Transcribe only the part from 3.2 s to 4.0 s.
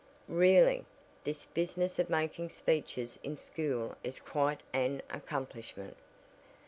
in school